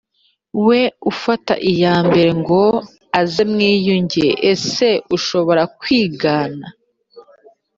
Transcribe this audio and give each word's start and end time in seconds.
we 0.67 0.81
ufata 1.11 1.53
iya 1.71 1.95
mbere 2.07 2.31
ngo 2.39 2.63
aze 3.19 3.43
mwiyunge 3.51 4.25
ese 4.51 4.89
ushobora 5.15 5.63
kwigana 5.79 6.65